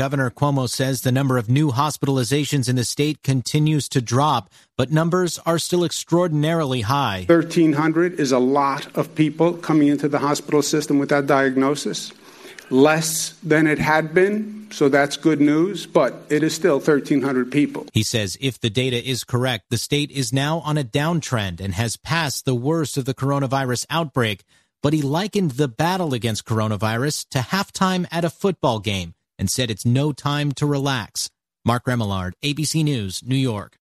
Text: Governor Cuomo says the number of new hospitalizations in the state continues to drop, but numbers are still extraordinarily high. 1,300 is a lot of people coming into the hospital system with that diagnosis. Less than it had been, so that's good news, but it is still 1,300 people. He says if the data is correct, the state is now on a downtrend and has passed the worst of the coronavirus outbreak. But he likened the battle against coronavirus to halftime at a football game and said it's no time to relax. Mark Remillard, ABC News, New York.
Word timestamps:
Governor 0.00 0.30
Cuomo 0.30 0.66
says 0.66 1.02
the 1.02 1.12
number 1.12 1.36
of 1.36 1.50
new 1.50 1.72
hospitalizations 1.72 2.70
in 2.70 2.76
the 2.76 2.84
state 2.84 3.22
continues 3.22 3.86
to 3.90 4.00
drop, 4.00 4.48
but 4.78 4.90
numbers 4.90 5.38
are 5.44 5.58
still 5.58 5.84
extraordinarily 5.84 6.80
high. 6.80 7.26
1,300 7.28 8.18
is 8.18 8.32
a 8.32 8.38
lot 8.38 8.88
of 8.96 9.14
people 9.14 9.52
coming 9.52 9.88
into 9.88 10.08
the 10.08 10.20
hospital 10.20 10.62
system 10.62 10.98
with 10.98 11.10
that 11.10 11.26
diagnosis. 11.26 12.12
Less 12.70 13.34
than 13.42 13.66
it 13.66 13.78
had 13.78 14.14
been, 14.14 14.68
so 14.70 14.88
that's 14.88 15.18
good 15.18 15.42
news, 15.42 15.84
but 15.84 16.14
it 16.30 16.42
is 16.42 16.54
still 16.54 16.76
1,300 16.76 17.52
people. 17.52 17.84
He 17.92 18.02
says 18.02 18.38
if 18.40 18.58
the 18.58 18.70
data 18.70 19.06
is 19.06 19.22
correct, 19.22 19.66
the 19.68 19.76
state 19.76 20.10
is 20.10 20.32
now 20.32 20.60
on 20.60 20.78
a 20.78 20.82
downtrend 20.82 21.60
and 21.60 21.74
has 21.74 21.98
passed 21.98 22.46
the 22.46 22.54
worst 22.54 22.96
of 22.96 23.04
the 23.04 23.12
coronavirus 23.12 23.84
outbreak. 23.90 24.44
But 24.82 24.94
he 24.94 25.02
likened 25.02 25.50
the 25.50 25.68
battle 25.68 26.14
against 26.14 26.46
coronavirus 26.46 27.28
to 27.32 27.40
halftime 27.40 28.06
at 28.10 28.24
a 28.24 28.30
football 28.30 28.78
game 28.78 29.12
and 29.40 29.50
said 29.50 29.70
it's 29.70 29.86
no 29.86 30.12
time 30.12 30.52
to 30.52 30.66
relax. 30.66 31.30
Mark 31.64 31.86
Remillard, 31.86 32.32
ABC 32.44 32.84
News, 32.84 33.22
New 33.24 33.34
York. 33.34 33.78